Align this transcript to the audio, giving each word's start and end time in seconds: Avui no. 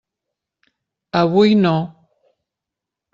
Avui 1.21 1.53
no. 1.63 1.75